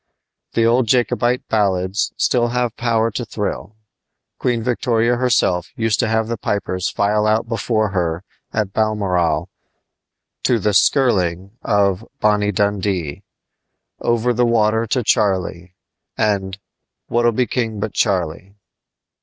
[0.53, 3.75] The old Jacobite ballads still have power to thrill.
[4.39, 9.49] Queen Victoria herself used to have the pipers file out before her at Balmoral
[10.41, 13.21] to the "skirling" of "Bonnie Dundee,"
[13.99, 15.75] "Over the Water to Charlie,"
[16.17, 16.57] and
[17.07, 18.55] "Wha'll Be King but Charlie!"